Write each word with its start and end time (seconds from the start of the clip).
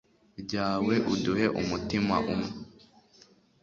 ryawe, 0.41 0.93
uduhe 1.13 1.45
umutima 1.61 2.15
umwe 2.33 2.51